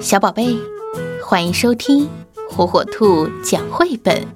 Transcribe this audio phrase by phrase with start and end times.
[0.00, 0.56] 小宝贝，
[1.24, 2.08] 欢迎收听
[2.50, 4.26] 火火兔讲绘本。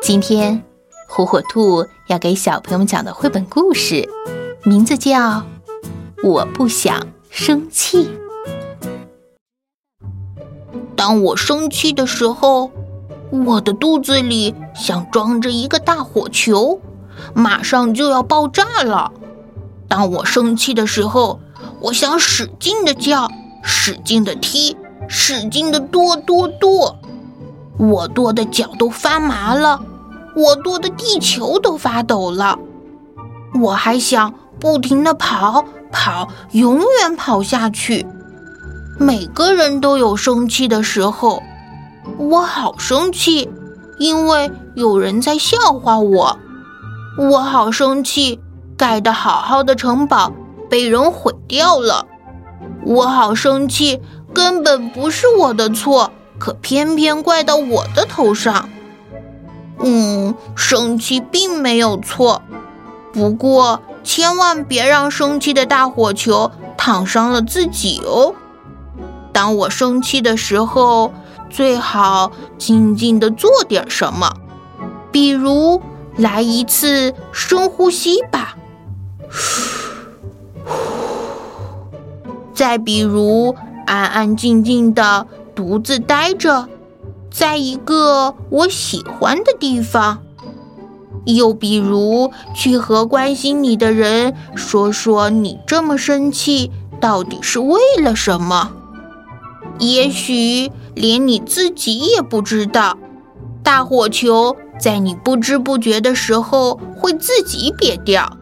[0.00, 0.62] 今天，
[1.08, 4.08] 火火兔要给小朋友们讲的绘本故事，
[4.62, 5.18] 名字叫
[6.22, 8.06] 《我不想生气》。
[10.94, 12.70] 当我生气的时候，
[13.44, 16.80] 我的肚子里像装着一个大火球，
[17.34, 19.12] 马上就要爆炸了。
[19.88, 21.40] 当我生气的时候，
[21.80, 23.30] 我想使劲的叫，
[23.68, 24.76] 使劲的踢，
[25.08, 26.96] 使劲的跺跺跺。
[27.76, 29.80] 我跺的脚都发麻了，
[30.36, 32.56] 我跺的地球都发抖了。
[33.60, 38.06] 我还想不停的跑跑，永远跑下去。
[39.00, 41.42] 每个人都有生气的时候，
[42.18, 43.50] 我好生气，
[43.98, 46.38] 因为有人在笑话我。
[47.18, 48.40] 我好生气，
[48.76, 50.32] 盖的好好的城堡
[50.70, 52.06] 被人毁掉了。
[52.86, 54.00] 我好生气，
[54.32, 58.68] 根本不是我的错，可偏偏怪到我的头上。
[59.80, 62.42] 嗯，生气并没有错，
[63.12, 68.36] 不过千万别让生气的大火球烫伤了自己哦。
[69.32, 71.12] 当我生气的时候，
[71.50, 74.32] 最好静静的做点什么，
[75.10, 75.82] 比如
[76.16, 78.45] 来一次深呼吸吧，
[82.66, 83.54] 再比如
[83.86, 86.68] 安安静静的独自待着，
[87.30, 90.18] 在一个我喜欢的地方，
[91.26, 98.72] 又比如去和关心你的人说说你这么生气到底是为了什么。
[99.78, 102.98] 也许连你自己也不知道，
[103.62, 108.36] 大火球在你不知不觉的时候会自己瘪掉，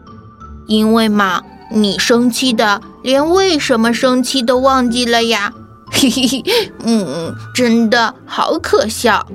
[0.65, 5.53] 因为嘛，你生气的连为什么生气都忘记了呀！
[5.91, 9.27] 嘿嘿嘿，嗯，真的好可笑。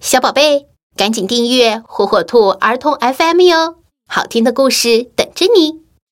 [0.00, 0.66] 小宝贝，
[0.96, 3.76] 赶紧订阅火火兔儿童 FM 哟，
[4.08, 5.89] 好听的故事等着你。